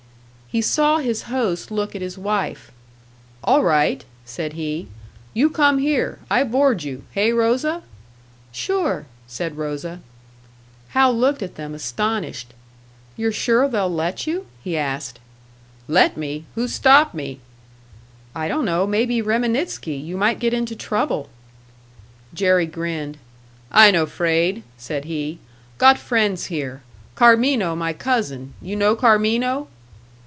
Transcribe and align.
He 0.53 0.61
saw 0.61 0.97
his 0.97 1.21
host 1.21 1.71
look 1.71 1.95
at 1.95 2.01
his 2.01 2.17
wife. 2.17 2.73
"All 3.41 3.63
right," 3.63 4.03
said 4.25 4.51
he. 4.51 4.89
"You 5.33 5.49
come 5.49 5.77
here. 5.77 6.19
I 6.29 6.43
board 6.43 6.83
you. 6.83 7.05
Hey, 7.11 7.31
Rosa?" 7.31 7.83
"Sure," 8.51 9.05
said 9.27 9.55
Rosa. 9.55 10.01
Hal 10.89 11.17
looked 11.17 11.41
at 11.41 11.55
them, 11.55 11.73
astonished. 11.73 12.53
"You're 13.15 13.31
sure 13.31 13.69
they'll 13.69 13.87
let 13.89 14.27
you?" 14.27 14.45
he 14.61 14.75
asked. 14.75 15.19
"Let 15.87 16.17
me? 16.17 16.43
Who 16.55 16.67
stop 16.67 17.13
me?" 17.13 17.39
"I 18.35 18.49
don't 18.49 18.65
know. 18.65 18.85
Maybe 18.85 19.21
Reminitsky. 19.21 19.95
You 19.97 20.17
might 20.17 20.39
get 20.39 20.53
into 20.53 20.75
trouble." 20.75 21.29
Jerry 22.33 22.65
grinned. 22.65 23.17
"I 23.71 23.89
no 23.89 24.05
fraid," 24.05 24.63
said 24.77 25.05
he. 25.05 25.39
"Got 25.77 25.97
friends 25.97 26.47
here. 26.47 26.81
Carmino 27.15 27.73
my 27.73 27.93
cousin. 27.93 28.53
You 28.61 28.75
know 28.75 28.97
Carmino?" 28.97 29.67